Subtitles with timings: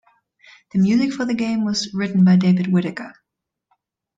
[0.73, 3.13] The music for the game was written by David Whittaker.